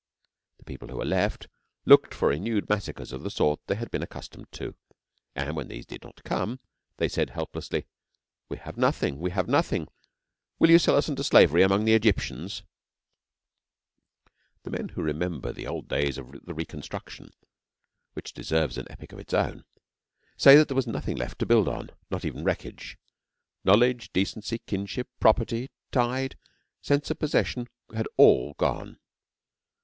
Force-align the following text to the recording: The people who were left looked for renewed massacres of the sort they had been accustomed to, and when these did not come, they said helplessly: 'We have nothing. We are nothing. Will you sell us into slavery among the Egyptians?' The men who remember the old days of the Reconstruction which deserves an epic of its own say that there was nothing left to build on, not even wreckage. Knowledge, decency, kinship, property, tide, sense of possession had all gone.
The 0.57 0.63
people 0.63 0.87
who 0.87 0.97
were 0.97 1.05
left 1.05 1.47
looked 1.85 2.15
for 2.15 2.29
renewed 2.29 2.67
massacres 2.67 3.11
of 3.13 3.21
the 3.21 3.29
sort 3.29 3.59
they 3.67 3.75
had 3.75 3.91
been 3.91 4.01
accustomed 4.01 4.51
to, 4.53 4.73
and 5.35 5.55
when 5.55 5.67
these 5.67 5.85
did 5.85 6.01
not 6.01 6.23
come, 6.23 6.59
they 6.97 7.07
said 7.07 7.29
helplessly: 7.29 7.85
'We 8.49 8.57
have 8.57 8.77
nothing. 8.77 9.19
We 9.19 9.29
are 9.33 9.43
nothing. 9.43 9.89
Will 10.57 10.71
you 10.71 10.79
sell 10.79 10.95
us 10.97 11.07
into 11.07 11.23
slavery 11.23 11.61
among 11.61 11.85
the 11.85 11.93
Egyptians?' 11.93 12.63
The 14.63 14.71
men 14.71 14.89
who 14.89 15.03
remember 15.03 15.53
the 15.53 15.67
old 15.67 15.87
days 15.87 16.17
of 16.17 16.31
the 16.47 16.53
Reconstruction 16.55 17.29
which 18.13 18.33
deserves 18.33 18.79
an 18.79 18.87
epic 18.91 19.11
of 19.11 19.19
its 19.19 19.35
own 19.35 19.65
say 20.35 20.55
that 20.55 20.67
there 20.67 20.73
was 20.75 20.87
nothing 20.87 21.15
left 21.15 21.37
to 21.37 21.45
build 21.45 21.67
on, 21.67 21.91
not 22.09 22.25
even 22.25 22.43
wreckage. 22.43 22.97
Knowledge, 23.63 24.11
decency, 24.13 24.57
kinship, 24.65 25.09
property, 25.19 25.69
tide, 25.91 26.39
sense 26.81 27.11
of 27.11 27.19
possession 27.19 27.67
had 27.93 28.07
all 28.17 28.55
gone. 28.57 28.97